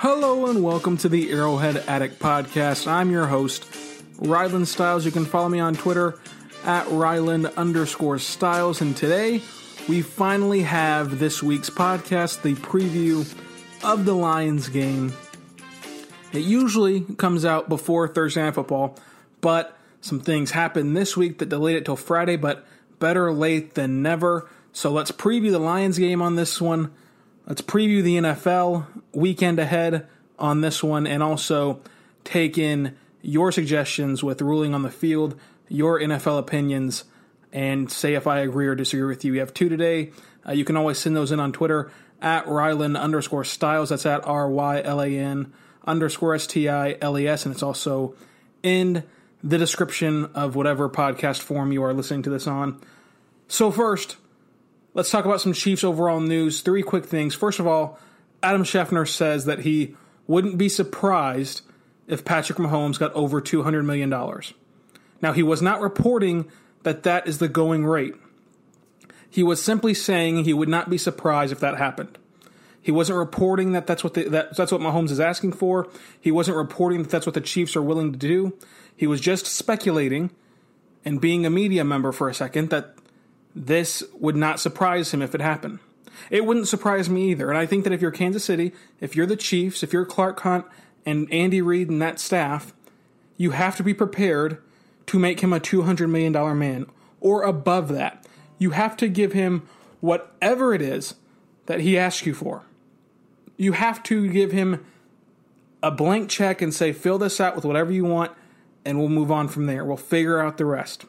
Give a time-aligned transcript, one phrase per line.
[0.00, 2.86] Hello and welcome to the Arrowhead Addict Podcast.
[2.86, 3.64] I'm your host,
[4.18, 5.04] Rylan Stiles.
[5.04, 6.16] You can follow me on Twitter
[6.64, 8.80] at Rylan underscore Stiles.
[8.80, 9.42] And today
[9.88, 13.28] we finally have this week's podcast, the preview
[13.82, 15.12] of the Lions game.
[16.32, 18.96] It usually comes out before Thursday Night Football,
[19.40, 22.64] but some things happened this week that delayed it till Friday, but
[23.00, 24.48] better late than never.
[24.72, 26.92] So let's preview the Lions game on this one.
[27.48, 30.06] Let's preview the NFL weekend ahead
[30.38, 31.80] on this one and also
[32.22, 35.34] take in your suggestions with ruling on the field,
[35.66, 37.04] your NFL opinions,
[37.50, 39.32] and say if I agree or disagree with you.
[39.32, 40.12] We have two today.
[40.46, 41.90] Uh, you can always send those in on Twitter
[42.20, 43.88] at Rylan underscore Stiles.
[43.88, 45.50] That's at R Y L A N
[45.86, 47.46] underscore S T I L E S.
[47.46, 48.14] And it's also
[48.62, 49.04] in
[49.42, 52.78] the description of whatever podcast form you are listening to this on.
[53.46, 54.18] So, first,
[54.98, 56.60] Let's talk about some Chiefs overall news.
[56.60, 57.32] Three quick things.
[57.32, 58.00] First of all,
[58.42, 59.94] Adam Schefter says that he
[60.26, 61.60] wouldn't be surprised
[62.08, 64.10] if Patrick Mahomes got over $200 million.
[65.22, 66.50] Now, he was not reporting
[66.82, 68.16] that that is the going rate.
[69.30, 72.18] He was simply saying he would not be surprised if that happened.
[72.82, 75.86] He wasn't reporting that that's what the, that, that's what Mahomes is asking for.
[76.20, 78.58] He wasn't reporting that that's what the Chiefs are willing to do.
[78.96, 80.30] He was just speculating
[81.04, 82.97] and being a media member for a second that
[83.58, 85.80] this would not surprise him if it happened.
[86.30, 87.48] It wouldn't surprise me either.
[87.48, 90.40] And I think that if you're Kansas City, if you're the Chiefs, if you're Clark
[90.40, 90.64] Hunt
[91.04, 92.72] and Andy Reid and that staff,
[93.36, 94.58] you have to be prepared
[95.06, 96.86] to make him a $200 million man
[97.20, 98.24] or above that.
[98.58, 99.68] You have to give him
[100.00, 101.14] whatever it is
[101.66, 102.64] that he asks you for.
[103.56, 104.84] You have to give him
[105.82, 108.32] a blank check and say, fill this out with whatever you want,
[108.84, 109.84] and we'll move on from there.
[109.84, 111.04] We'll figure out the rest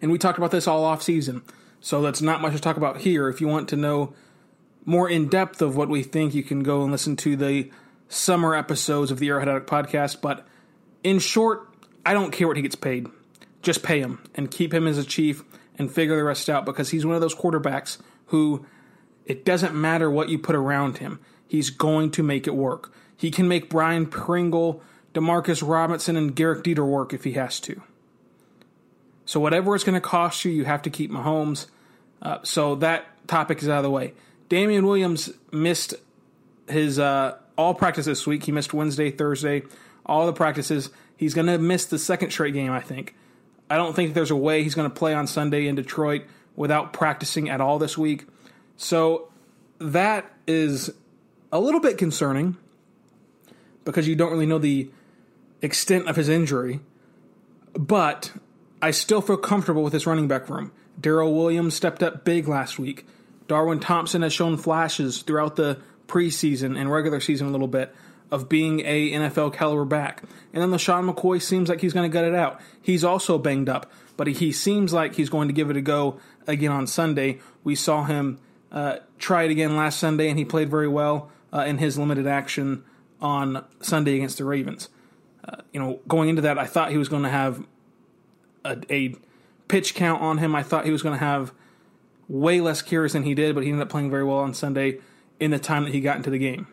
[0.00, 1.42] and we talked about this all off season.
[1.80, 3.28] So that's not much to talk about here.
[3.28, 4.14] If you want to know
[4.84, 7.70] more in depth of what we think, you can go and listen to the
[8.08, 10.20] summer episodes of the Arrowhead Addict podcast.
[10.20, 10.46] But
[11.04, 11.68] in short,
[12.04, 13.06] I don't care what he gets paid.
[13.62, 15.44] Just pay him and keep him as a chief
[15.78, 18.66] and figure the rest out because he's one of those quarterbacks who
[19.24, 21.20] it doesn't matter what you put around him.
[21.46, 22.92] He's going to make it work.
[23.16, 24.82] He can make Byron Pringle,
[25.12, 27.82] Demarcus Robinson, and Gehrig Dieter work if he has to.
[29.28, 31.66] So whatever it's going to cost you, you have to keep Mahomes.
[32.22, 34.14] Uh, so that topic is out of the way.
[34.48, 35.92] Damien Williams missed
[36.66, 38.44] his uh, all practice this week.
[38.44, 39.64] He missed Wednesday, Thursday,
[40.06, 40.88] all the practices.
[41.14, 43.14] He's going to miss the second straight game, I think.
[43.68, 46.22] I don't think there's a way he's going to play on Sunday in Detroit
[46.56, 48.24] without practicing at all this week.
[48.78, 49.30] So
[49.78, 50.90] that is
[51.52, 52.56] a little bit concerning
[53.84, 54.90] because you don't really know the
[55.60, 56.80] extent of his injury.
[57.74, 58.32] But
[58.80, 60.72] I still feel comfortable with this running back room.
[61.00, 63.06] Darrel Williams stepped up big last week.
[63.46, 67.94] Darwin Thompson has shown flashes throughout the preseason and regular season a little bit
[68.30, 70.22] of being a NFL caliber back.
[70.52, 72.60] And then LeSean McCoy seems like he's going to gut it out.
[72.80, 76.20] He's also banged up, but he seems like he's going to give it a go
[76.46, 77.40] again on Sunday.
[77.64, 78.38] We saw him
[78.70, 82.26] uh, try it again last Sunday, and he played very well uh, in his limited
[82.26, 82.84] action
[83.20, 84.88] on Sunday against the Ravens.
[85.42, 87.64] Uh, you know, going into that, I thought he was going to have
[88.68, 89.14] a, a
[89.68, 90.54] pitch count on him.
[90.54, 91.52] I thought he was going to have
[92.28, 94.98] way less carries than he did, but he ended up playing very well on Sunday
[95.40, 96.66] in the time that he got into the game.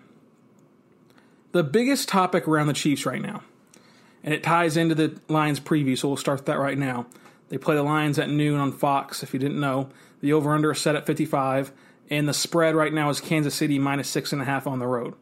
[1.51, 3.43] The biggest topic around the Chiefs right now,
[4.23, 7.05] and it ties into the Lions preview, so we'll start that right now.
[7.49, 9.89] They play the Lions at noon on Fox, if you didn't know.
[10.21, 11.71] The over under is set at 55,
[12.09, 15.13] and the spread right now is Kansas City minus 6.5 on the road.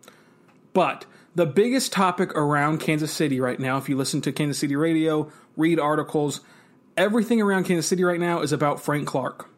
[0.74, 1.06] But
[1.36, 5.32] the biggest topic around Kansas City right now, if you listen to Kansas City radio,
[5.58, 6.42] read articles,
[6.98, 9.50] everything around Kansas City right now is about Frank Clark.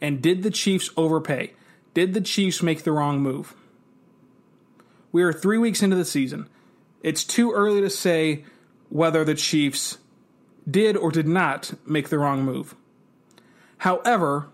[0.00, 1.52] And did the Chiefs overpay?
[1.94, 3.54] Did the Chiefs make the wrong move?
[5.12, 6.48] We are three weeks into the season.
[7.02, 8.44] It's too early to say
[8.88, 9.98] whether the Chiefs
[10.70, 12.74] did or did not make the wrong move.
[13.78, 14.48] However,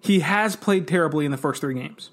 [0.00, 2.10] he has played terribly in the first three games.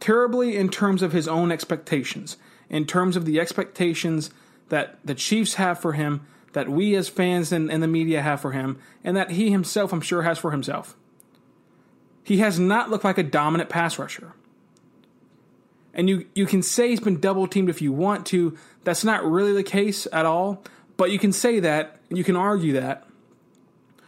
[0.00, 2.36] Terribly in terms of his own expectations,
[2.70, 4.30] in terms of the expectations
[4.68, 8.40] that the Chiefs have for him, that we as fans and, and the media have
[8.40, 10.96] for him, and that he himself, I'm sure, has for himself.
[12.22, 14.34] He has not looked like a dominant pass rusher.
[15.94, 18.56] And you, you can say he's been double teamed if you want to.
[18.84, 20.62] That's not really the case at all.
[20.96, 23.06] But you can say that, you can argue that.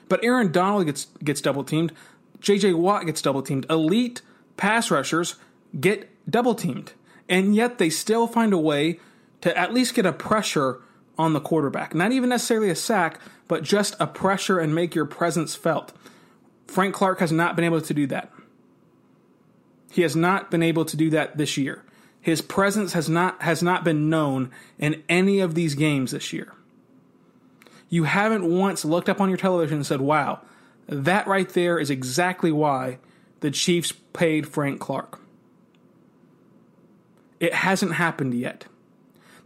[0.08, 1.92] But Aaron Donald gets gets double teamed.
[2.40, 3.64] JJ Watt gets double teamed.
[3.70, 4.22] Elite
[4.56, 5.36] pass rushers
[5.78, 6.92] get double teamed.
[7.28, 8.98] And yet they still find a way
[9.40, 10.80] to at least get a pressure
[11.20, 11.94] on the quarterback.
[11.94, 15.92] Not even necessarily a sack, but just a pressure and make your presence felt.
[16.66, 18.32] Frank Clark has not been able to do that.
[19.90, 21.84] He has not been able to do that this year.
[22.20, 26.54] His presence has not has not been known in any of these games this year
[27.90, 30.40] you haven't once looked up on your television and said, wow,
[30.86, 32.98] that right there is exactly why
[33.40, 35.20] the Chiefs paid Frank Clark.
[37.40, 38.66] It hasn't happened yet.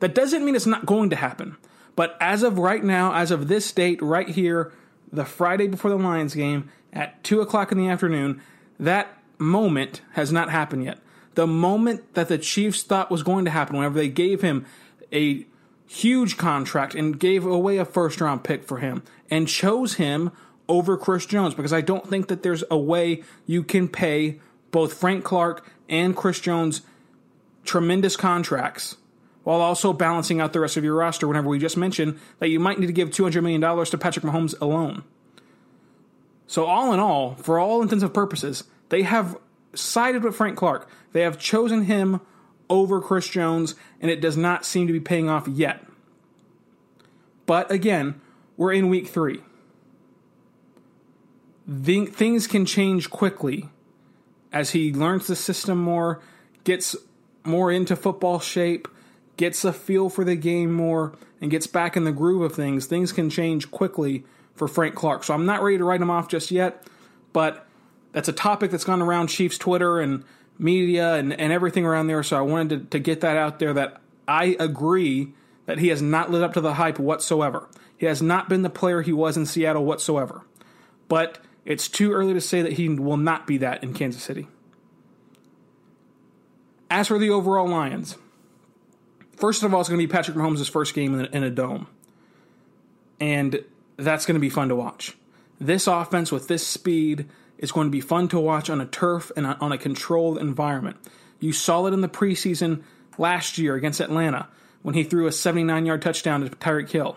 [0.04, 1.56] That doesn't mean it's not going to happen.
[1.96, 4.70] But as of right now, as of this date, right here,
[5.10, 8.42] the Friday before the Lions game at 2 o'clock in the afternoon,
[8.78, 10.98] that moment has not happened yet.
[11.36, 14.66] The moment that the Chiefs thought was going to happen, whenever they gave him
[15.10, 15.46] a
[15.86, 20.32] huge contract and gave away a first round pick for him and chose him
[20.68, 24.38] over Chris Jones because I don't think that there's a way you can pay
[24.70, 26.82] both Frank Clark and Chris Jones
[27.64, 28.98] tremendous contracts
[29.44, 32.58] while also balancing out the rest of your roster whenever we just mentioned that you
[32.58, 35.04] might need to give $200 million to Patrick Mahomes alone.
[36.46, 39.36] So, all in all, for all intents and purposes, they have
[39.74, 40.88] sided with Frank Clark.
[41.12, 42.20] They have chosen him
[42.68, 45.84] over Chris Jones, and it does not seem to be paying off yet.
[47.46, 48.20] But again,
[48.56, 49.40] we're in week three.
[51.66, 53.68] The, things can change quickly
[54.52, 56.20] as he learns the system more,
[56.62, 56.94] gets
[57.42, 58.86] more into football shape,
[59.36, 62.86] gets a feel for the game more, and gets back in the groove of things.
[62.86, 65.24] Things can change quickly for Frank Clark.
[65.24, 66.86] So I'm not ready to write him off just yet,
[67.32, 67.66] but
[68.12, 70.24] that's a topic that's gone around Chiefs Twitter and
[70.58, 72.22] media and, and everything around there.
[72.22, 75.34] So I wanted to, to get that out there that I agree
[75.66, 77.68] that he has not lived up to the hype whatsoever.
[77.96, 80.46] He has not been the player he was in Seattle whatsoever.
[81.08, 84.46] But it's too early to say that he will not be that in Kansas City.
[86.90, 88.16] As for the overall Lions,
[89.36, 91.86] first of all, it's going to be Patrick Mahomes' first game in a, dome.
[93.20, 93.64] And
[93.96, 95.16] that's going to be fun to watch.
[95.60, 97.28] This offense with this speed
[97.58, 100.96] is going to be fun to watch on a turf and on a controlled environment.
[101.38, 102.82] You saw it in the preseason
[103.18, 104.48] last year against Atlanta
[104.82, 107.16] when he threw a 79 yard touchdown to Tyreek Hill.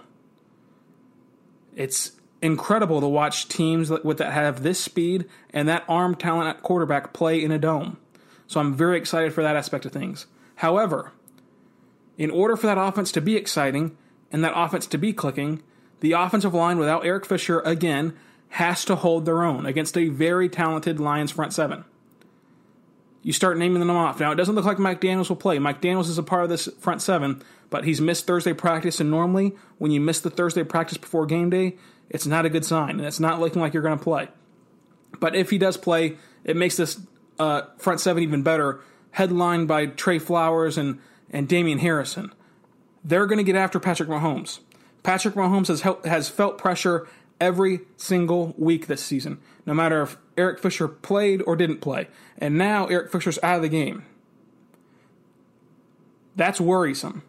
[1.75, 6.63] It's incredible to watch teams with that have this speed and that arm talent at
[6.63, 7.98] quarterback play in a dome.
[8.48, 10.27] So I'm very excited for that aspect of things.
[10.56, 11.12] However,
[12.18, 13.98] in order for that offense to be exciting
[14.32, 15.62] and that offense to be clicking,
[16.00, 18.14] the offensive line without Eric Fisher again
[18.50, 21.84] has to hold their own against a very talented Lions front seven.
[23.22, 24.20] You start naming them off.
[24.20, 25.60] Now, it doesn't look like Mike Daniels will play.
[25.60, 29.12] Mike Daniels is a part of this front seven, but he's missed Thursday practice, and
[29.12, 31.76] normally when you miss the Thursday practice before game day,
[32.10, 34.30] it's not a good sign, and it's not looking like you're going to play.
[35.20, 37.02] But if he does play, it makes this
[37.38, 38.80] uh, front seven even better,
[39.12, 41.00] headlined by Trey Flowers and,
[41.31, 42.34] and Damon Harrison.
[43.03, 44.60] They're going to get after Patrick Mahomes.
[45.03, 47.07] Patrick Mahomes has, has felt pressure
[47.39, 52.07] every single week this season, no matter if Eric Fisher played or didn't play.
[52.38, 54.05] And now Eric Fisher's out of the game.
[56.36, 57.24] That's worrisome.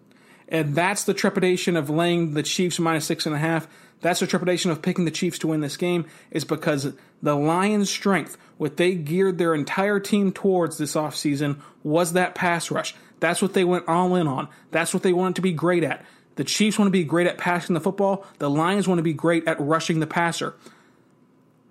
[0.48, 3.68] And that's the trepidation of laying the Chiefs minus six and a half.
[4.00, 7.90] That's the trepidation of picking the Chiefs to win this game, is because the Lions'
[7.90, 12.94] strength, what they geared their entire team towards this offseason, was that pass rush.
[13.20, 14.48] That's what they went all in on.
[14.70, 16.04] That's what they wanted to be great at.
[16.36, 18.24] The Chiefs want to be great at passing the football.
[18.38, 20.54] The Lions want to be great at rushing the passer.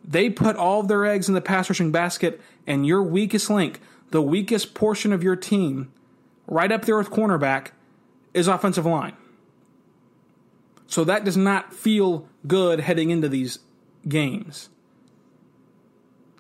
[0.03, 3.79] They put all of their eggs in the pass rushing basket, and your weakest link,
[4.11, 5.91] the weakest portion of your team,
[6.47, 7.69] right up there with cornerback,
[8.33, 9.13] is offensive line.
[10.87, 13.59] So that does not feel good heading into these
[14.07, 14.69] games.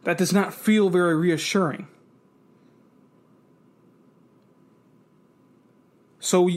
[0.03, 1.87] That does not feel very reassuring.
[6.27, 6.49] So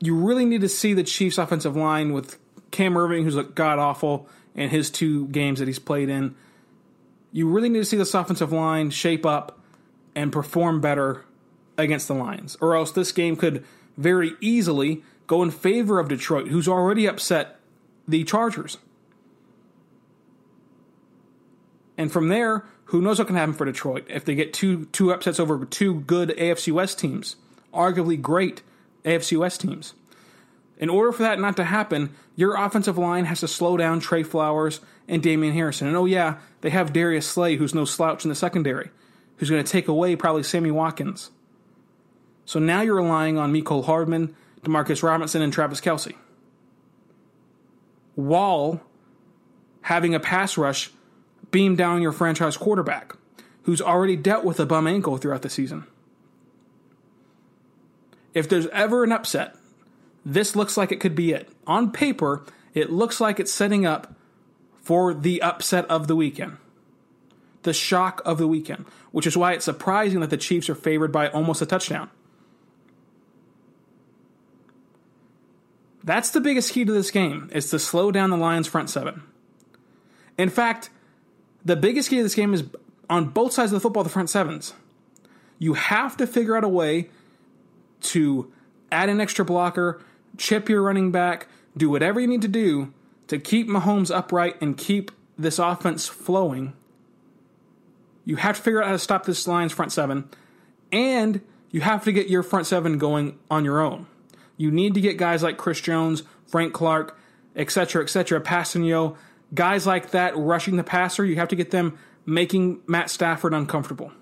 [0.00, 2.40] you really need to see the Chiefs' offensive line with
[2.72, 6.34] Cam Irving, who's looked god awful in his two games that he's played in.
[7.30, 9.60] You really need to see this offensive line shape up
[10.16, 11.24] and perform better
[11.78, 13.64] against the Lions, or else this game could
[13.96, 17.60] very easily go in favor of Detroit, who's already upset
[18.08, 18.78] the Chargers.
[21.96, 25.12] And from there, who knows what can happen for Detroit if they get two two
[25.12, 27.36] upsets over two good AFC West teams,
[27.72, 28.62] arguably great
[29.04, 29.94] AFC West teams.
[30.78, 34.22] In order for that not to happen, your offensive line has to slow down Trey
[34.22, 35.86] Flowers and Damon Harrison.
[35.86, 38.90] And oh yeah, they have Darius Slay, who's no slouch in the secondary,
[39.36, 41.30] who's going to take away probably Sammy Watkins.
[42.44, 46.14] So now you're relying on Mecole Hardman, Demarcus Robinson, and Travis Kelce.
[48.14, 48.80] While
[49.82, 50.90] having a pass rush
[51.50, 53.14] beam down your franchise quarterback,
[53.62, 55.86] who's already dealt with a bum ankle throughout the season.
[58.34, 59.56] If there's ever an upset,
[60.24, 61.48] this looks like it could be it.
[61.66, 64.14] On paper, it looks like it's setting up
[64.80, 66.56] for the upset of the weekend.
[67.62, 71.12] The shock of the weekend, which is why it's surprising that the Chiefs are favored
[71.12, 72.10] by almost a touchdown.
[76.02, 79.22] That's the biggest key to this game, is to slow down the Lions front seven.
[80.36, 80.90] In fact,
[81.64, 82.64] the biggest key to this game is
[83.08, 84.74] on both sides of the football, the front sevens.
[85.60, 87.10] You have to figure out a way
[88.02, 88.52] to
[88.90, 90.00] add an extra blocker,
[90.36, 92.92] chip your running back, do whatever you need to do
[93.28, 96.74] to keep Mahomes upright and keep this offense flowing.
[98.24, 100.28] You have to figure out how to stop this Lions front seven,
[100.92, 101.40] and
[101.70, 104.06] you have to get your front seven going on your own.
[104.56, 107.18] You need to get guys like Chris Jones, Frank Clark,
[107.56, 109.16] etc., etc., Kpassagnon,
[109.54, 111.24] guys like that rushing the passer.
[111.24, 114.12] You have to get them making Matt Stafford uncomfortable,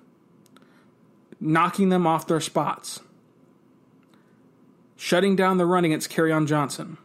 [1.41, 3.01] knocking them off their spots
[5.01, 6.99] shutting down the run against Kerryon Johnson.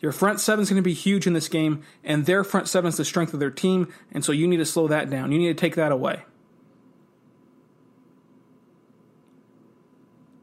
[0.00, 2.90] Your front seven is going to be huge in this game, and their front seven
[2.90, 5.32] is the strength of their team, and so you need to slow that down.
[5.32, 6.24] You need to take that away.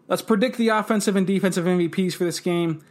[0.07, 2.83] Let's predict the offensive and defensive MVPs for this game.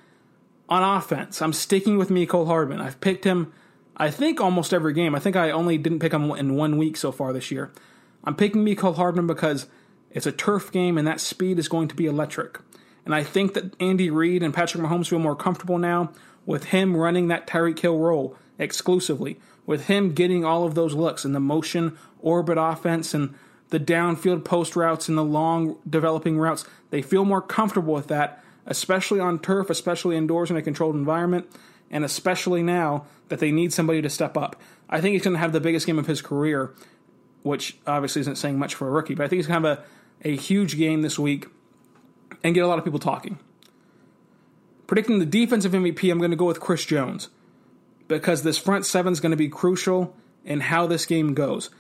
[0.69, 2.81] On offense, I'm sticking with Mecole Hardman.
[2.81, 3.53] I've picked him,
[3.97, 5.17] I think, almost every game.
[5.17, 7.73] I think I only didn't pick him in one week so far this year.
[8.23, 9.67] I'm picking Mecole Hardman because
[10.13, 12.61] it's a turf game, and that speed is going to be electric.
[13.05, 16.13] And I think that Andy Reid and Patrick Mahomes feel more comfortable now
[16.47, 21.25] with him running that Tyreek Hill role exclusively, with him getting all of those looks
[21.25, 23.35] and the motion orbit offense and
[23.71, 26.65] the downfield post routes and the long developing routes.
[26.91, 31.47] They feel more comfortable with that, especially on turf, especially indoors in a controlled environment,
[31.91, 34.61] and especially now that they need somebody to step up.
[34.89, 36.75] I think he's going to have the biggest game of his career,
[37.43, 39.79] which obviously isn't saying much for a rookie, but I think he's going to have
[40.25, 41.47] a, a huge game this week
[42.43, 43.39] and get a lot of people talking.
[44.87, 47.29] Predicting the defensive MVP, I'm going to go with Chris Jones
[48.09, 51.71] because this front seven is going to be crucial in how this game goes.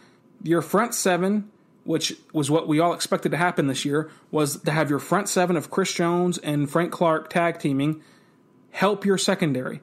[0.42, 1.50] Your front seven,
[1.84, 5.28] which was what we all expected to happen this year, was to have your front
[5.28, 8.02] seven of Chris Jones and Frank Clark tag teaming
[8.70, 9.80] help your secondary.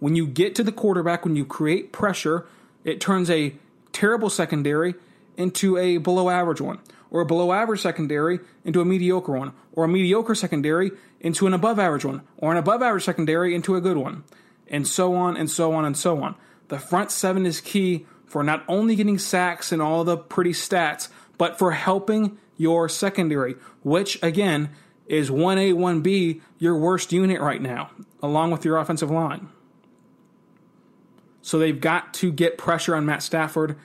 [0.00, 2.46] When you get to the quarterback, when you create pressure,
[2.84, 3.54] it turns a
[3.92, 4.94] terrible secondary
[5.36, 6.78] into a below average one
[7.10, 11.54] or a below average secondary into a mediocre one, or a mediocre secondary into an
[11.54, 14.24] above average one, or an above average secondary into a good one,
[14.68, 16.34] and so on and so on and so on.
[16.68, 21.08] The front seven is key for not only getting sacks and all the pretty stats,
[21.38, 24.70] but for helping your secondary, which again
[25.06, 27.90] is 1A, 1B, your worst unit right now,
[28.22, 29.48] along with your offensive line.
[31.40, 33.76] So they've got to get pressure on Matt Stafford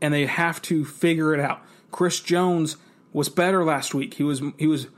[0.00, 1.62] and they have to figure it out.
[1.92, 2.76] Chris Jones
[3.12, 4.14] was better last week.
[4.14, 4.88] He was he was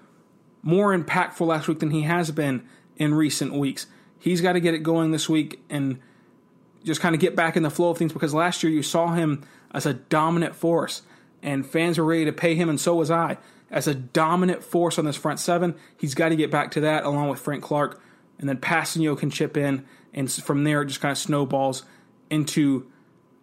[0.63, 3.87] more impactful last week than he has been in recent weeks.
[4.19, 6.01] He's got to get it going this week and
[6.85, 9.13] just kind of get back in the flow of things because last year you saw
[9.13, 11.03] him as a dominant force
[11.43, 13.37] and fans were ready to pay him and so was I
[13.71, 15.75] as a dominant force on this front seven.
[15.99, 18.01] He's got to get back to that along with Frank Clark
[18.39, 19.85] and then Kpassagnon can chip in
[20.15, 21.83] and from there it just kind of snowballs
[22.31, 22.91] into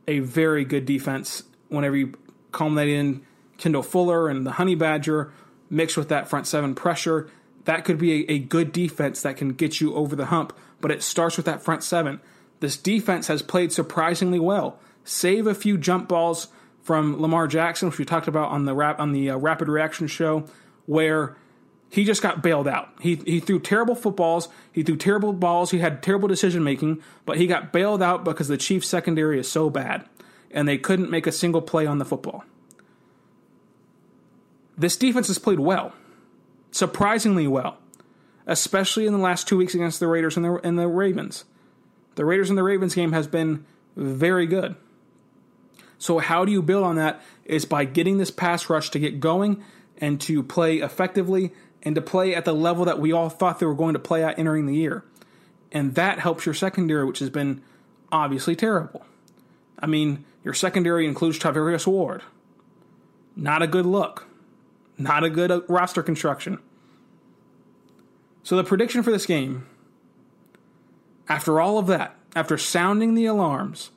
[0.07, 2.13] a very good defense whenever you
[2.51, 3.23] calm that in
[3.61, 5.31] Kendall Fuller and the Honey Badger
[5.69, 7.29] mixed with that front seven pressure,
[7.65, 10.51] that could be a, a good defense that can get you over the hump.
[10.81, 12.19] But it starts with that front seven.
[12.59, 14.79] This defense has played surprisingly well.
[15.03, 16.47] Save a few jump balls
[16.81, 20.07] from Lamar Jackson, which we talked about on the rap on the uh, Rapid Reaction
[20.07, 20.45] show,
[20.87, 21.37] where
[21.89, 22.89] he just got bailed out.
[22.99, 24.49] He he threw terrible footballs.
[24.71, 25.69] He threw terrible balls.
[25.69, 29.49] He had terrible decision making, but he got bailed out because the Chiefs secondary is
[29.51, 30.07] so bad,
[30.49, 32.43] and they couldn't make a single play on the football.
[34.77, 35.93] This defense has played well,
[36.71, 37.77] surprisingly well,
[38.47, 41.45] especially in the last two weeks against the Raiders and the and the Ravens.
[42.15, 44.75] The Raiders and the Ravens game has been very good.
[45.97, 47.21] So how do you build on that?
[47.45, 49.63] Is by getting this pass rush to get going
[49.97, 51.51] and to play effectively
[51.83, 54.23] and to play at the level that we all thought they were going to play
[54.23, 55.03] at entering the year.
[55.71, 57.61] And that helps your secondary, which has been
[58.11, 59.05] obviously terrible.
[59.79, 62.23] I mean, your secondary includes Charvarius Ward.
[63.35, 64.27] Not a good look.
[65.01, 66.59] Not a good uh, roster construction.
[68.43, 69.67] So the prediction for this game,
[71.27, 73.91] after all of that, after sounding the alarms,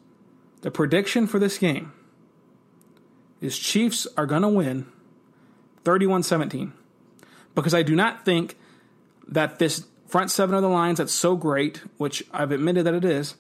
[0.63, 1.93] the prediction for this game
[3.41, 4.87] is Chiefs are going to win
[5.85, 6.73] 31 17.
[7.55, 8.57] Because I do not think
[9.29, 13.05] that this front seven of the Lions that's so great, which I've admitted that it
[13.05, 13.37] is,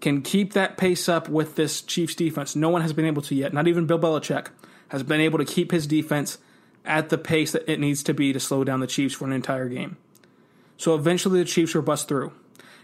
[0.00, 2.54] can keep that pace up with this Chiefs defense.
[2.56, 3.52] No one has been able to yet.
[3.52, 4.48] Not even Bill Belichick
[4.88, 6.38] has been able to keep his defense
[6.86, 9.32] at the pace that it needs to be to slow down the Chiefs for an
[9.32, 9.96] entire game.
[10.76, 12.32] So eventually the Chiefs will bust through.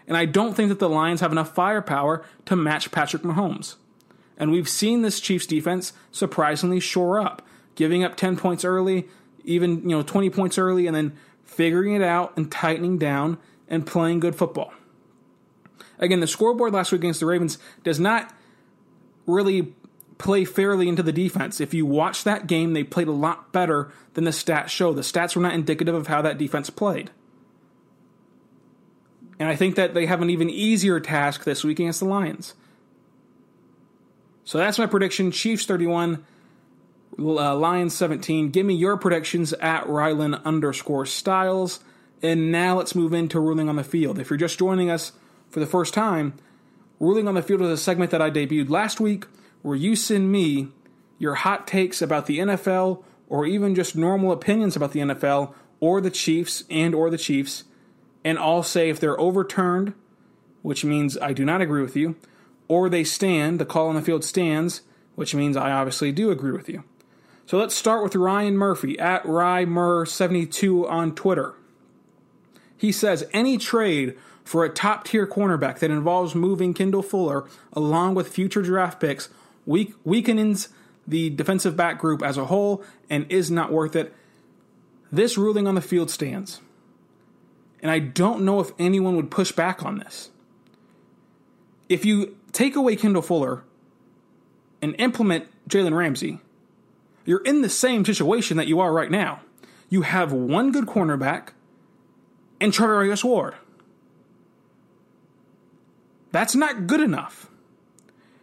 [0.06, 3.76] And I don't think that the Lions have enough firepower to match Patrick Mahomes.
[4.36, 9.08] And we've seen this Chiefs defense surprisingly shore up, giving up 10 points early,
[9.44, 13.86] even, you know, 20 points early, and then figuring it out and tightening down and
[13.86, 14.72] playing good football.
[15.98, 18.34] Again, the scoreboard last week against the Ravens does not
[19.26, 19.74] really
[20.22, 21.60] play fairly into the defense.
[21.60, 24.92] If you watch that game, they played a lot better than the stats show.
[24.92, 27.10] The stats were not indicative of how that defense played.
[29.38, 32.54] And I think that they have an even easier task this week against the Lions.
[34.44, 36.24] So that's my prediction Chiefs 31,
[37.18, 38.50] uh, Lions 17.
[38.50, 41.80] Give me your predictions at Rylan underscore Stiles.
[42.22, 44.18] And now let's move into ruling on the field.
[44.18, 45.12] If you're just joining us
[45.50, 46.34] for the first time,
[47.00, 49.26] ruling on the field is a segment that I debuted last week
[49.62, 50.68] where you send me
[51.18, 56.00] your hot takes about the NFL or even just normal opinions about the NFL or
[56.00, 57.64] the Chiefs and or the Chiefs
[58.24, 59.94] and I'll say if they're overturned,
[60.62, 62.16] which means I do not agree with you,
[62.68, 64.82] or they stand, the call on the field stands,
[65.14, 66.84] which means I obviously do agree with you.
[67.46, 71.54] So let's start with Ryan Murphy at RyMur72 on Twitter.
[72.76, 78.14] He says any trade for a top tier cornerback that involves moving Kendall Fuller along
[78.14, 79.28] with future draft picks
[79.66, 80.68] weak, weakens
[81.06, 84.14] the defensive back group as a whole and is not worth it.
[85.10, 86.60] This ruling on the field stands.
[87.80, 90.30] And I don't know if anyone would push back on this.
[91.88, 93.64] If you take away Kendall Fuller
[94.80, 96.40] and implement Jalen Ramsey,
[97.24, 99.40] you're in the same situation that you are right now.
[99.88, 101.50] You have one good cornerback
[102.60, 103.54] and Charvarius Ward.
[106.30, 107.50] That's not good enough.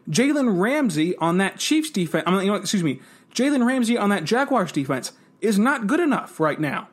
[0.09, 2.99] Jalen Ramsey on that Chiefs defense, I mean, you know, excuse me,
[3.33, 6.89] Jalen Ramsey on that Jaguars defense is not good enough right now.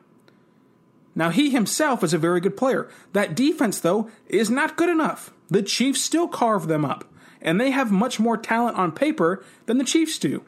[1.15, 2.87] Now, he himself is a very good player.
[3.13, 5.33] That defense, though, is not good enough.
[5.49, 9.79] The Chiefs still carve them up, and they have much more talent on paper than
[9.79, 10.43] the Chiefs do.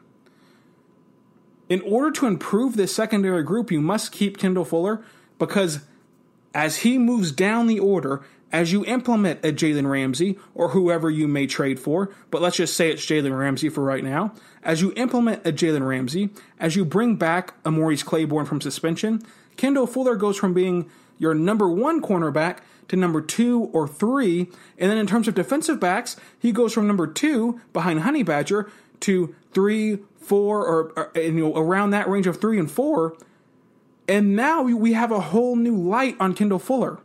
[1.68, 5.02] In order to improve this secondary group, you must keep Kendall Fuller
[5.38, 5.80] because
[6.54, 11.28] as he moves down the order, as you implement a Jalen Ramsey or whoever you
[11.28, 14.92] may trade for, but let's just say it's Jalen Ramsey for right now, as you
[14.96, 19.22] implement a Jalen Ramsey, as you bring back a Maurice Claiborne from suspension,
[19.56, 22.58] Kendall Fuller goes from being your number one cornerback
[22.88, 24.48] to number two or three.
[24.78, 28.70] And then in terms of defensive backs, he goes from number two behind Honey Badger
[29.00, 33.16] to three, four, or, or you know, around that range of three and four.
[34.08, 36.98] And now we have a whole new light on Kendall Fuller.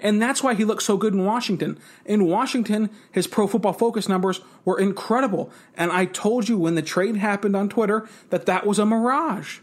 [0.00, 1.78] And that's why he looked so good in Washington.
[2.04, 5.50] In Washington, his pro football focus numbers were incredible.
[5.76, 9.60] And I told you when the trade happened on Twitter that that was a mirage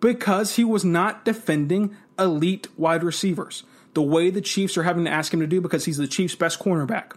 [0.00, 5.10] because he was not defending elite wide receivers the way the Chiefs are having to
[5.10, 7.12] ask him to do because he's the Chiefs' best cornerback.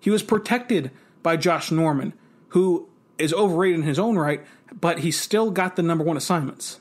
[0.00, 0.90] He was protected
[1.22, 2.14] by Josh Norman,
[2.48, 4.44] who is overrated in his own right,
[4.80, 6.80] but he still got the number one assignments.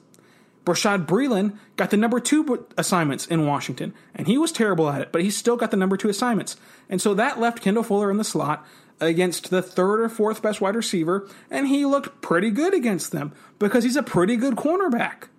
[0.66, 5.12] Bashaud Breeland got the number two assignments in Washington, and he was terrible at it,
[5.12, 6.56] but he still got the number two assignments.
[6.90, 8.66] And so that left Kendall Fuller in the slot
[9.00, 13.34] against the third or fourth best wide receiver, and he looked pretty good against them
[13.58, 15.30] because he's a pretty good cornerback.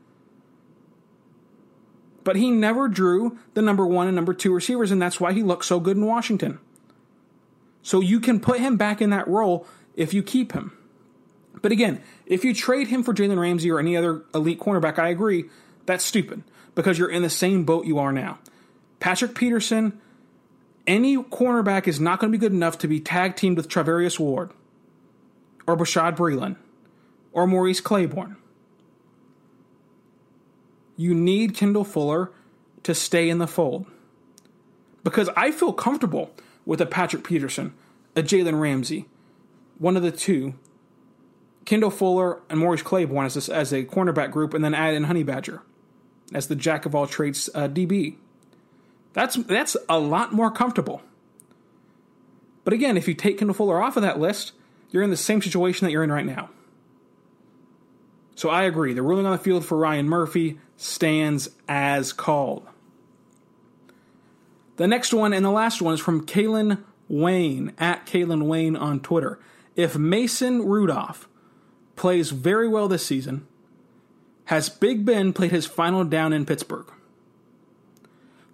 [2.25, 5.43] But he never drew the number one and number two receivers, and that's why he
[5.43, 6.59] looked so good in Washington.
[7.83, 10.77] So you can put him back in that role if you keep him.
[11.61, 15.09] But again, if you trade him for Jalen Ramsey or any other elite cornerback, I
[15.09, 15.45] agree,
[15.87, 16.43] that's stupid
[16.75, 18.39] because you're in the same boat you are now.
[19.01, 20.01] Patrick Peterson,
[20.87, 24.19] any cornerback is not going to be good enough to be tag teamed with Charvarius
[24.19, 24.51] Ward
[25.67, 26.57] or Bashaud Breeland
[27.33, 28.37] or Maurice Claiborne.
[30.97, 32.31] You need Kendall Fuller
[32.83, 33.87] to stay in the fold.
[35.05, 36.31] Because I feel comfortable
[36.65, 37.75] with a Patrick Peterson,
[38.15, 39.07] a Jalen Ramsey,
[39.79, 40.55] one of the two,
[41.65, 45.05] Kendall Fuller and Maurice Claiborne as a, as a cornerback group, and then add in
[45.05, 45.63] Honey Badger
[46.35, 48.17] as the jack of all trades uh, DB.
[49.13, 51.03] That's that's a lot more comfortable.
[52.65, 54.53] But again, if you take Kendall Fuller off of that list,
[54.91, 56.51] you're in the same situation that you're in right now.
[58.35, 58.95] So I agree.
[58.95, 62.67] The ruling on the field for Ryan Murphy stands as called.
[64.77, 69.01] The next one and the last one is from Kalen Wayne at Kalen Wayne on
[69.01, 69.39] Twitter.
[69.77, 71.29] If Mason Rudolph
[72.03, 73.47] plays very well this season,
[74.47, 76.91] has Big Ben played his final down in Pittsburgh?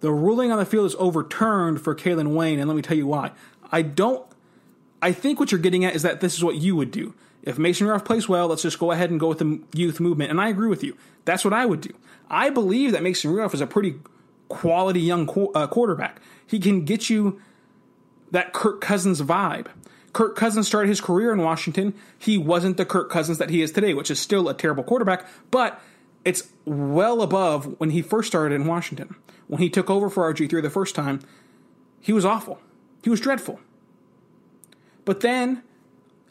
[0.00, 3.06] The ruling on the field is overturned for Kalen Wayne, and let me tell you
[3.06, 3.32] why.
[3.72, 4.24] I don't.
[5.00, 7.14] I think what you're getting at is that this is what you would do.
[7.42, 10.30] If Mason Rudolph plays well, let's just go ahead and go with the youth movement.
[10.30, 10.94] And I agree with you.
[11.24, 11.94] That's what I would do.
[12.28, 13.94] I believe that Mason Rudolph is a pretty
[14.48, 16.20] quality young qu- uh, quarterback.
[16.46, 17.40] He can get you
[18.30, 19.68] that Kirk Cousins vibe.
[20.12, 21.94] Kirk Cousins started his career in Washington.
[22.18, 25.26] He wasn't the Kirk Cousins that he is today, which is still a terrible quarterback,
[25.50, 25.80] but
[26.24, 29.14] it's well above when he first started in Washington.
[29.46, 31.20] When he took over for RG3 the first time,
[32.00, 32.60] he was awful.
[33.02, 33.60] He was dreadful.
[35.04, 35.62] But then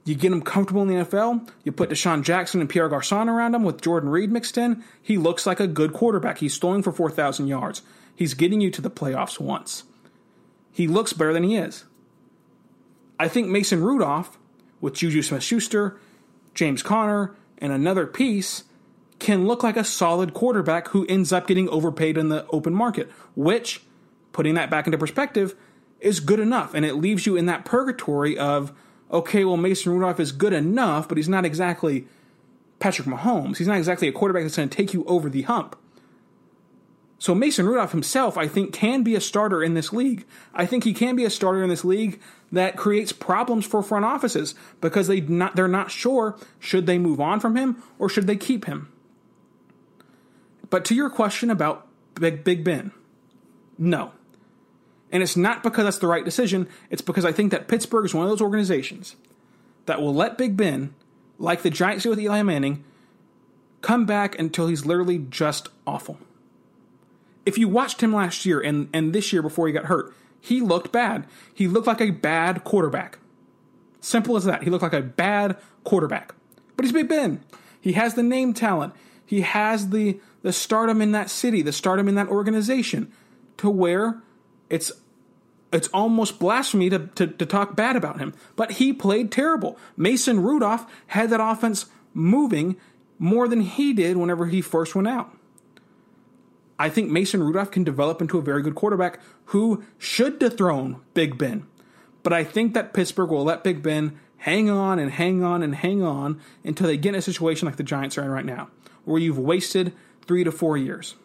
[0.05, 1.49] you get him comfortable in the NFL.
[1.63, 4.83] You put DeSean Jackson and Pierre Garcon around him with Jordan Reed mixed in.
[5.01, 6.37] He looks like a good quarterback.
[6.37, 7.81] He's throwing for 4,000 yards.
[8.15, 9.83] He's getting you to the playoffs once.
[10.71, 11.85] He looks better than he is.
[13.19, 14.37] I think Mason Rudolph,
[14.79, 15.99] with Juju Smith Schuster,
[16.53, 18.63] James Conner, and another piece,
[19.19, 23.09] can look like a solid quarterback who ends up getting overpaid in the open market,
[23.35, 23.81] which,
[24.31, 25.55] putting that back into perspective,
[25.99, 26.73] is good enough.
[26.73, 28.71] And it leaves you in that purgatory of
[29.11, 32.07] okay, well, Mason Rudolph is good enough, but he's not exactly
[32.79, 33.57] Patrick Mahomes.
[33.57, 35.77] He's not exactly a quarterback that's going to take you over the hump.
[37.19, 40.25] So Mason Rudolph himself, I think, can be a starter in this league.
[40.53, 44.05] I think he can be a starter in this league that creates problems for front
[44.05, 48.27] offices because they not they're not sure should they move on from him or should
[48.27, 48.91] they keep him.
[50.69, 52.91] But to your question about Big Big Ben,
[53.77, 54.11] no.
[55.11, 58.13] And it's not because that's the right decision, it's because I think that Pittsburgh is
[58.13, 59.15] one of those organizations
[59.85, 60.93] that will let Big Ben,
[61.39, 62.83] like the Giants did with Eli Manning,
[63.81, 66.19] come back until he's literally just awful.
[67.47, 70.59] If you watched him last year and, and this year before he got hurt, he
[70.59, 71.25] looked bad.
[71.53, 73.19] He looked like a bad quarterback.
[74.01, 74.63] Simple as that.
[74.63, 75.55] He looked like a bad
[75.85, 76.35] quarterback.
[76.75, 77.41] But he's Big Ben.
[77.79, 78.93] He has the name talent.
[79.25, 83.13] He has the the stardom in that city, the stardom in that organization,
[83.57, 84.21] to where
[84.69, 84.91] it's
[85.71, 88.33] it's almost blasphemy to, to, to, talk bad about him.
[88.57, 89.77] But he played terrible.
[89.95, 92.75] Mason Rudolph had that offense moving
[93.19, 95.36] more than he did whenever he first went out.
[96.79, 101.37] I think Mason Rudolph can develop into a very good quarterback who should dethrone Big
[101.37, 101.65] Ben.
[102.23, 105.73] But I think that Pittsburgh will let Big Ben hang on and hang on and
[105.73, 108.69] hang on until they get in a situation like the Giants are in right now,
[109.05, 109.93] where you've wasted
[110.27, 111.15] three to four years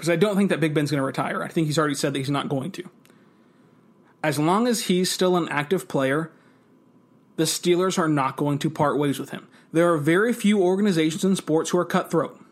[0.00, 1.42] because I don't think that Big Ben's going to retire.
[1.42, 2.88] I think he's already said that he's not going to.
[4.24, 6.32] As long as he's still an active player,
[7.36, 9.46] the Steelers are not going to part ways with him.
[9.72, 12.42] There are very few organizations in sports who are cutthroat.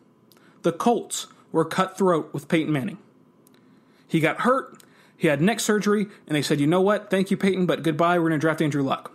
[0.63, 2.99] The Colts were cutthroat with Peyton Manning.
[4.07, 4.83] He got hurt,
[5.17, 8.19] he had neck surgery, and they said, you know what, thank you, Peyton, but goodbye,
[8.19, 9.13] we're going to draft Andrew Luck.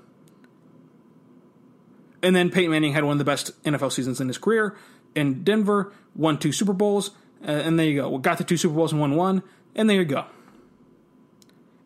[2.21, 4.77] And then Peyton Manning had one of the best NFL seasons in his career
[5.15, 7.11] in Denver, won two Super Bowls,
[7.45, 8.09] uh, and there you go.
[8.09, 9.43] We got the two Super Bowls and won one,
[9.75, 10.25] and there you go.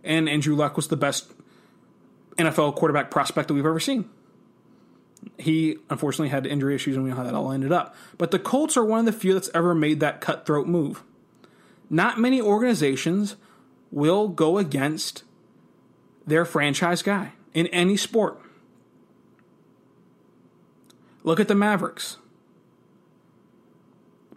[0.04, 1.32] And Andrew Luck was the best
[2.38, 4.10] NFL quarterback prospect that we've ever seen.
[5.38, 7.96] He unfortunately had injury issues, and we know how that all ended up.
[8.18, 11.04] But the Colts are one of the few that's ever made that cutthroat move.
[11.90, 13.36] Not many organizations
[13.92, 15.24] will go against
[16.26, 18.40] their franchise guy in any sport.
[21.24, 22.18] Look at the Mavericks.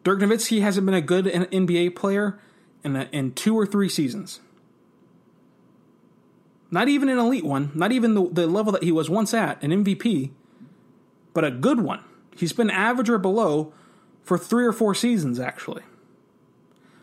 [0.02, 2.38] Dirk Nowitzki hasn't been a good NBA player
[2.82, 4.40] in, a, in two or three seasons.
[6.70, 9.62] Not even an elite one, not even the, the level that he was once at,
[9.62, 10.30] an MVP,
[11.32, 12.02] but a good one.
[12.36, 13.72] He's been average or below
[14.22, 15.82] for three or four seasons, actually.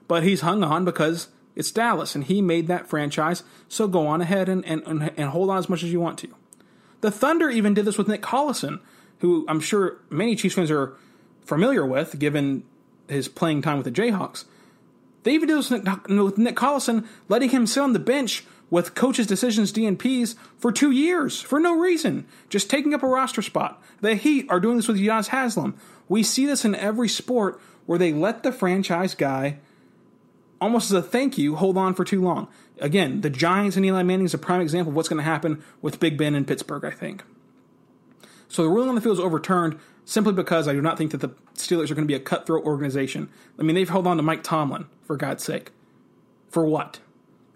[0.07, 3.43] but he's hung on because it's Dallas and he made that franchise.
[3.67, 6.29] So go on ahead and, and, and hold on as much as you want to.
[7.01, 8.79] The Thunder even did this with Nick Collison,
[9.19, 10.93] who I'm sure many Chiefs fans are
[11.45, 12.63] familiar with, given
[13.07, 14.45] his playing time with the Jayhawks.
[15.23, 19.27] They even did this with Nick Collison, letting him sit on the bench with coaches'
[19.27, 23.81] decisions DNPs for two years for no reason, just taking up a roster spot.
[24.01, 25.75] The Heat are doing this with Udonis Haslem.
[26.09, 29.59] We see this in every sport where they let the franchise guy,
[30.59, 32.47] almost as a thank you, hold on for too long.
[32.79, 35.63] Again, the Giants and Eli Manning is a prime example of what's going to happen
[35.81, 37.23] with Big Ben in Pittsburgh, I think.
[38.49, 41.21] So the ruling on the field is overturned simply because I do not think that
[41.21, 43.29] the Steelers are going to be a cutthroat organization.
[43.59, 45.71] I mean, they've held on to Mike Tomlin, for God's sake.
[46.49, 46.99] For what?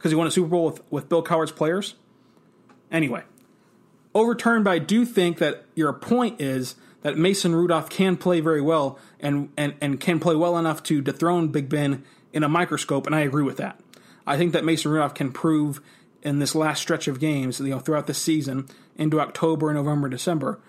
[0.02, 1.94] Because he won a Super Bowl with, with Bill Cowher's players?
[2.92, 3.22] Anyway,
[4.16, 8.62] overturned, but I do think that your point is that Mason Rudolph can play very
[8.62, 13.06] well and, and, and can play well enough to dethrone Big Ben in a microscope,
[13.06, 13.80] and I agree with that.
[14.26, 15.82] I think that Mason Rudolph can prove
[16.24, 20.60] in this last stretch of games, you know, throughout the season into October, November, December,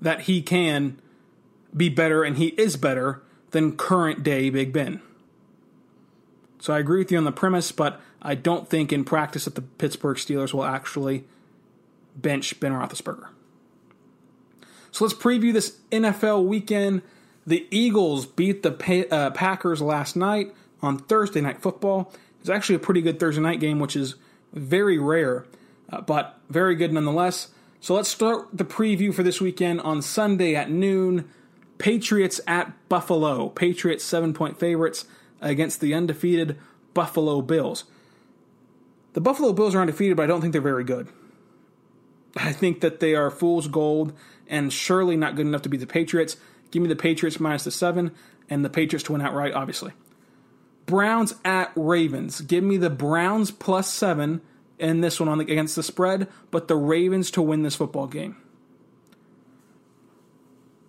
[0.00, 1.00] that he can
[1.76, 3.22] be better and he is better
[3.52, 5.00] than current day Big Ben.
[6.60, 9.54] So I agree with you on the premise, but I don't think in practice that
[9.54, 11.24] the Pittsburgh Steelers will actually
[12.16, 13.28] bench Ben Roethlisberger.
[14.92, 17.02] So let's preview this NFL weekend.
[17.46, 22.12] The Eagles beat the uh, Packers last night on Thursday Night Football.
[22.40, 24.16] It's actually a pretty good Thursday night game, which is
[24.52, 25.46] very rare,
[25.90, 27.48] uh, but very good nonetheless.
[27.80, 31.30] So let's start the preview for this weekend on Sunday at noon.
[31.78, 33.48] Patriots at Buffalo.
[33.48, 35.06] Patriots seven point favorites
[35.40, 36.58] against the undefeated
[36.92, 37.84] Buffalo Bills.
[39.12, 41.08] The Buffalo Bills are undefeated, but I don't think they're very good.
[42.36, 44.12] I think that they are fool's gold
[44.46, 46.36] and surely not good enough to beat the Patriots.
[46.70, 48.12] Give me the Patriots minus the seven
[48.48, 49.92] and the Patriots to win outright, obviously.
[50.86, 52.40] Browns at Ravens.
[52.40, 54.40] Give me the Browns plus seven
[54.78, 58.06] in this one on the, against the spread, but the Ravens to win this football
[58.06, 58.36] game.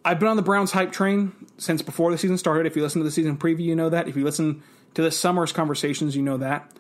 [0.04, 2.66] I've been on the Browns hype train since before the season started.
[2.66, 4.08] If you listen to the season preview, you know that.
[4.08, 4.64] If you listen
[4.96, 6.72] to the summer's conversations, you know that.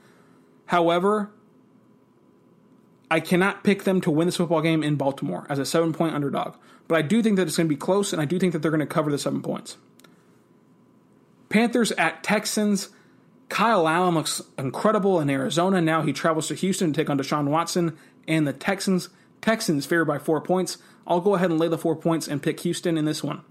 [0.72, 1.30] However,
[3.10, 6.16] I cannot pick them to win this football game in Baltimore as a seven point
[6.16, 6.56] underdog.
[6.88, 8.60] But I do think that it's going to be close, and I do think that
[8.60, 9.76] they're going to cover the seven points.
[11.50, 12.88] Panthers at Texans.
[13.50, 15.82] Kyle Allen looks incredible in Arizona.
[15.82, 19.10] Now he travels to Houston to take on Deshaun Watson and the Texans.
[19.42, 20.78] Texans favored by four points.
[21.06, 23.42] I'll go ahead and lay the four points and pick Houston in this one.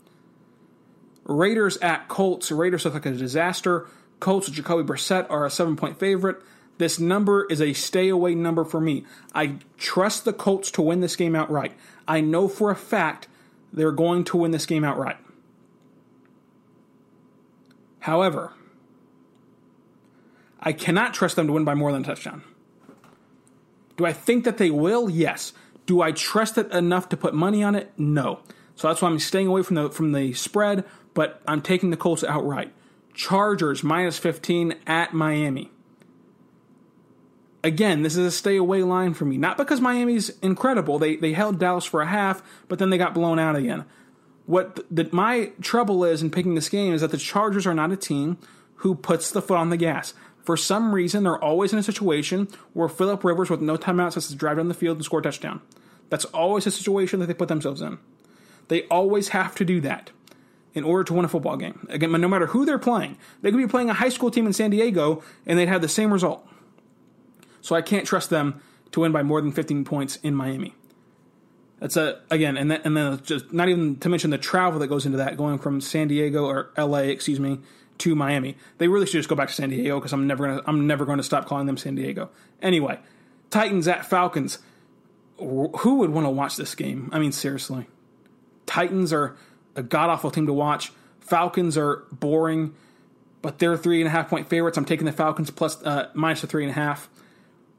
[1.24, 2.50] Raiders at Colts.
[2.50, 3.88] Raiders look like a disaster.
[4.20, 6.40] Colts with Jacoby Brissett are a seven point favorite.
[6.81, 9.05] This number is a stay away number for me.
[9.35, 11.75] I trust the Colts to win this game outright.
[12.09, 13.29] I know for a fact
[13.71, 15.19] they're going to win this game outright.
[17.99, 18.55] However,
[20.59, 22.45] I cannot trust them to win by more than a touchdown.
[23.99, 25.11] Do I think that they will?
[25.11, 25.53] Yes.
[25.85, 27.93] Do I trust it enough to put money on it?
[27.99, 28.40] No.
[28.75, 31.99] So that's why I'm staying away from the from the spread, but I'm taking the
[31.99, 32.73] Colts outright.
[33.12, 35.71] Chargers minus 15 at Miami.
[37.62, 39.37] Again, this is a stay away line for me.
[39.37, 40.99] Not because Miami's incredible.
[40.99, 43.85] They they held Dallas for a half, but then they got blown out again.
[44.46, 47.75] What the, the, my trouble is in picking this game is that the Chargers are
[47.75, 48.38] not a team
[48.77, 50.14] who puts the foot on the gas.
[50.42, 54.29] For some reason, they're always in a situation where Philip Rivers, with no timeouts, has
[54.29, 55.61] to drive down the field and score a touchdown.
[56.09, 57.99] That's always a situation that they put themselves in.
[58.68, 60.11] They always have to do that
[60.75, 61.87] in order to win a football game.
[61.90, 64.53] Again, no matter who they're playing, they could be playing a high school team in
[64.53, 66.46] San Diego and they'd have the same result.
[67.61, 68.61] So I can't trust them
[68.92, 70.75] to win by more than 15 points in Miami.
[71.81, 74.88] That's a again, and then and then just not even to mention the travel that
[74.88, 77.09] goes into that, going from San Diego or L.A.
[77.09, 77.59] excuse me
[77.99, 78.57] to Miami.
[78.79, 81.07] They really should just go back to San Diego because I'm never gonna I'm never
[81.07, 82.31] going to stop calling them San Diego.
[82.61, 82.99] Anyway,
[83.51, 84.59] Titans at Falcons.
[85.38, 87.09] Who would want to watch this game?
[87.12, 87.87] I mean, seriously.
[88.66, 89.37] Titans are
[89.75, 90.92] a god awful team to watch.
[91.20, 92.75] Falcons are boring,
[93.40, 94.77] but they're three and a half point favorites.
[94.77, 97.09] I'm taking the Falcons plus uh, minus the three and a half.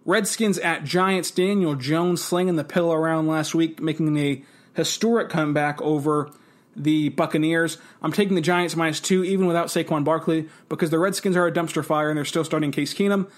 [0.06, 1.32] Redskins at Giants.
[1.32, 6.32] Daniel Jones slinging the pillow around last week, making a historic comeback over
[6.76, 7.78] the Buccaneers.
[8.02, 11.52] I'm taking the Giants minus two, even without Saquon Barkley, because the Redskins are a
[11.52, 13.30] dumpster fire and they're still starting Case Keenum.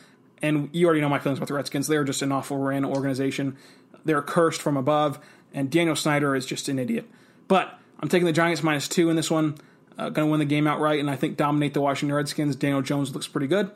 [0.41, 1.88] And you already know my feelings about the Redskins.
[1.88, 3.58] They're just an awful ran organization.
[4.06, 5.19] They're cursed from above,
[5.54, 7.10] and Daniel Snyder is just an idiot.
[7.47, 9.56] But I'm taking the Giants minus two in this one.
[9.97, 12.56] Uh, going to win the game outright, and I think dominate the Washington Redskins.
[12.56, 13.71] Daniel Jones looks pretty good.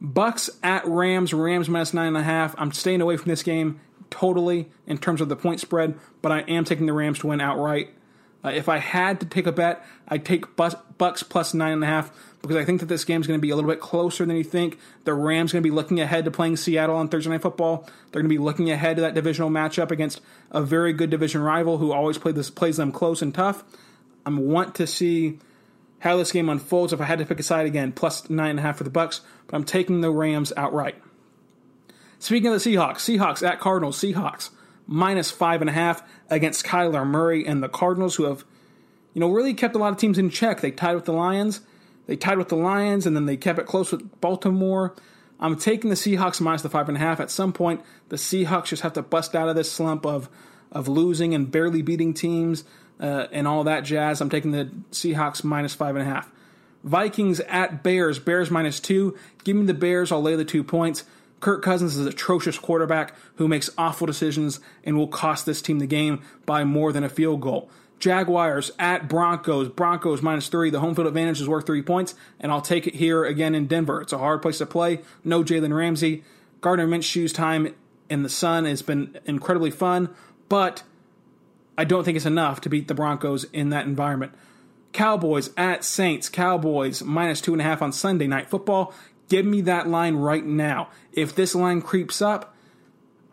[0.00, 1.32] Bucks at Rams.
[1.32, 2.54] Rams minus nine and a half.
[2.58, 3.80] I'm staying away from this game
[4.10, 7.40] totally in terms of the point spread, but I am taking the Rams to win
[7.40, 7.90] outright.
[8.44, 11.86] Uh, if I had to take a bet, I'd take Bucks plus nine and a
[11.86, 14.26] half because I think that this game is going to be a little bit closer
[14.26, 14.78] than you think.
[15.04, 17.88] The Rams are going to be looking ahead to playing Seattle on Thursday Night Football.
[18.12, 21.40] They're going to be looking ahead to that divisional matchup against a very good division
[21.40, 23.64] rival who always play this, plays them close and tough.
[24.26, 25.38] I want to see
[26.04, 26.92] how this game unfolds.
[26.92, 28.90] If I had to pick a side again, plus nine and a half for the
[28.90, 30.96] Bucks, but I'm taking the Rams outright.
[32.18, 34.50] Speaking of the Seahawks, Seahawks at Cardinals, Seahawks
[34.86, 38.44] minus five and a half against Kyler Murray and the Cardinals, who have,
[39.14, 40.60] you know, really kept a lot of teams in check.
[40.60, 41.62] They tied with the Lions,
[42.06, 44.94] they tied with the Lions, and then they kept it close with Baltimore.
[45.40, 47.18] I'm taking the Seahawks minus the five and a half.
[47.18, 50.28] At some point, the Seahawks just have to bust out of this slump of
[50.70, 52.64] of losing and barely beating teams
[53.00, 54.20] uh, and all that jazz.
[54.20, 56.30] I'm taking the Seahawks minus five and a half.
[56.82, 58.18] Vikings at Bears.
[58.18, 59.16] Bears minus two.
[59.42, 60.12] Give me the Bears.
[60.12, 61.04] I'll lay the two points.
[61.40, 65.78] Kirk Cousins is an atrocious quarterback who makes awful decisions and will cost this team
[65.78, 67.68] the game by more than a field goal.
[67.98, 69.68] Jaguars at Broncos.
[69.68, 70.70] Broncos minus three.
[70.70, 73.66] The home field advantage is worth three points, and I'll take it here again in
[73.66, 74.00] Denver.
[74.00, 75.00] It's a hard place to play.
[75.22, 76.24] No Jalen Ramsey.
[76.60, 77.74] Gardner Minshew's time
[78.08, 80.10] in the sun has been incredibly fun,
[80.48, 80.82] but
[81.76, 84.32] I don't think it's enough to beat the Broncos in that environment.
[84.92, 86.28] Cowboys at Saints.
[86.28, 88.94] Cowboys minus two and a half on Sunday night football.
[89.28, 90.88] Give me that line right now.
[91.12, 92.54] If this line creeps up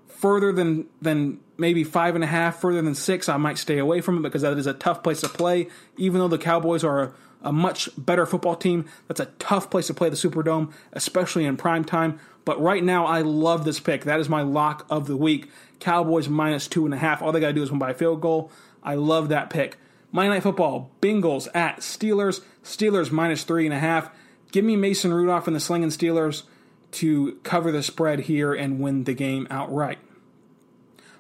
[0.08, 4.02] further than than maybe five and a half, further than six, I might stay away
[4.02, 5.68] from it because that is a tough place to play.
[5.98, 9.88] Even though the Cowboys are a, a much better football team, that's a tough place
[9.88, 12.20] to play the Superdome, especially in prime time.
[12.44, 14.06] But right now, I love this pick.
[14.06, 15.52] That is my lock of the week.
[15.82, 17.22] Cowboys minus two and a half.
[17.22, 18.52] All they got to do is win by a field goal.
[18.82, 19.78] I love that pick.
[20.12, 22.42] Monday Night Football, Bengals at Steelers.
[22.64, 24.10] Steelers minus three and a half.
[24.52, 26.44] Give me Mason Rudolph and the Slinging Steelers
[26.92, 30.00] to cover the spread here and win the game outright.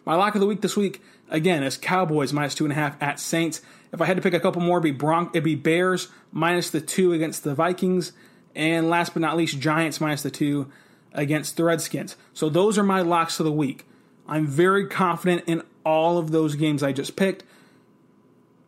[0.05, 3.01] My lock of the week this week, again, is Cowboys minus two and a half
[3.01, 3.61] at Saints.
[3.93, 6.69] If I had to pick a couple more, it'd be, Bron- it'd be Bears minus
[6.69, 8.11] the two against the Vikings.
[8.55, 10.69] And last but not least, Giants minus the two
[11.13, 12.17] against the Redskins.
[12.33, 13.85] So those are my locks of the week.
[14.31, 17.43] I'm very confident in all of those games I just picked.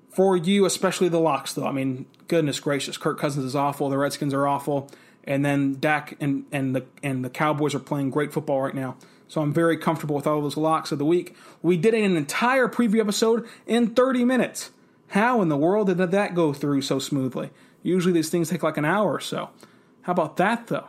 [0.10, 1.66] For you, especially the locks, though.
[1.66, 3.90] I mean, goodness gracious, Kirk Cousins is awful.
[3.90, 4.92] The Redskins are awful,
[5.24, 8.96] and then Dak and and the and the Cowboys are playing great football right now.
[9.28, 11.36] So I'm very comfortable with all those locks of the week.
[11.64, 14.70] We did an entire preview episode in 30 minutes.
[15.08, 17.50] How in the world did that go through so smoothly?
[17.82, 19.50] Usually these things take like an hour or so.
[20.04, 20.88] How about that though?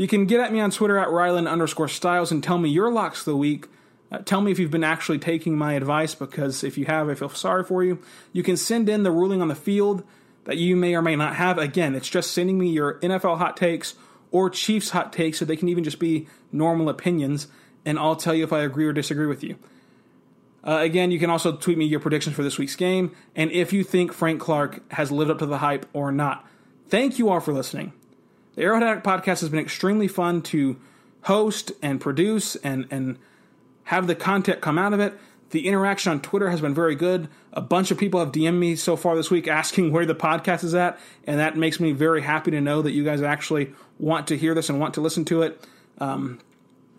[0.00, 2.90] You can get at me on Twitter at Rylan underscore Stiles and tell me your
[2.90, 3.66] locks of the week.
[4.10, 7.14] Uh, tell me if you've been actually taking my advice because if you have, I
[7.14, 7.98] feel sorry for you.
[8.32, 10.02] You can send in the ruling on the field
[10.44, 11.58] that you may or may not have.
[11.58, 13.94] Again, it's just sending me your NFL hot takes
[14.30, 17.48] or Chiefs hot takes, so they can even just be normal opinions,
[17.84, 19.58] and I'll tell you if I agree or disagree with you.
[20.66, 23.70] Uh, again, you can also tweet me your predictions for this week's game and if
[23.74, 26.48] you think Frank Clark has lived up to the hype or not.
[26.88, 27.92] Thank you all for listening.
[28.60, 30.76] The Addict podcast has been extremely fun to
[31.22, 33.18] host and produce and, and
[33.84, 35.18] have the content come out of it.
[35.48, 37.30] The interaction on Twitter has been very good.
[37.54, 40.62] A bunch of people have DM'd me so far this week asking where the podcast
[40.62, 44.26] is at, and that makes me very happy to know that you guys actually want
[44.26, 45.66] to hear this and want to listen to it.
[45.96, 46.38] Um,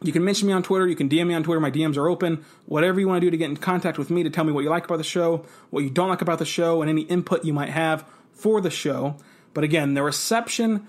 [0.02, 0.88] you can mention me on Twitter.
[0.88, 1.60] You can DM me on Twitter.
[1.60, 2.43] My DMs are open.
[2.65, 4.63] Whatever you want to do to get in contact with me to tell me what
[4.63, 7.45] you like about the show, what you don't like about the show, and any input
[7.45, 9.17] you might have for the show.
[9.54, 10.88] But again, the reception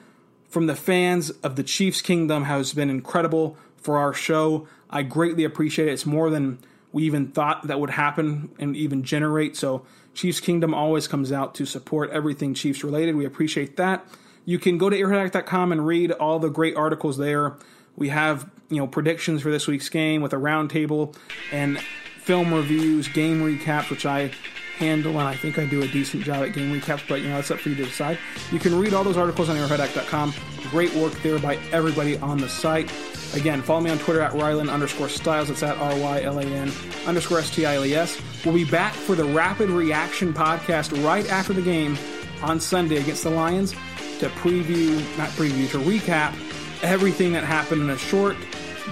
[0.52, 4.68] from the fans of the Chiefs Kingdom has been incredible for our show.
[4.90, 5.92] I greatly appreciate it.
[5.92, 6.58] It's more than
[6.92, 9.56] we even thought that would happen and even generate.
[9.56, 13.16] So Chiefs Kingdom always comes out to support everything Chiefs related.
[13.16, 14.06] We appreciate that.
[14.44, 17.56] You can go to arrowheadaddict.com and read all the great articles there.
[17.96, 21.16] We have, you know, predictions for this week's game with a roundtable
[21.50, 21.80] and
[22.20, 24.32] film reviews, game recaps, which I
[24.78, 27.38] handle, and I think I do a decent job at game recaps, but you know,
[27.38, 28.18] it's up for you to decide.
[28.50, 30.34] You can read all those articles on arrowheadaddict.com.
[30.70, 32.90] Great work there by everybody on the site.
[33.34, 35.48] Again, follow me on Twitter at Rylan underscore Stiles.
[35.50, 36.70] It's at R Y L A N
[37.06, 38.20] underscore S T I L E S.
[38.44, 41.96] We'll be back for the Rapid Reaction podcast right after the game
[42.42, 43.72] on Sunday against the Lions
[44.18, 46.34] to preview, not preview, to recap
[46.82, 48.36] everything that happened in a short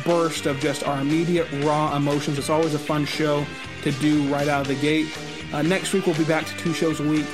[0.05, 2.39] burst of just our immediate raw emotions.
[2.39, 3.45] It's always a fun show
[3.83, 5.07] to do right out of the gate.
[5.53, 7.27] Uh, next week, we'll be back to two shows a week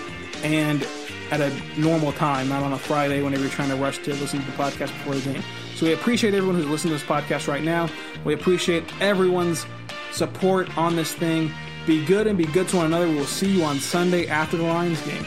[0.42, 0.86] and
[1.30, 4.40] at a normal time, not on a Friday whenever you're trying to rush to listen
[4.40, 5.42] to the podcast before the game.
[5.74, 7.88] So we appreciate everyone who's listening to this podcast right now.
[8.24, 9.66] We appreciate everyone's
[10.12, 11.52] support on this thing.
[11.86, 13.08] Be good and be good to one another.
[13.08, 15.26] We will see you on Sunday after the Lions game.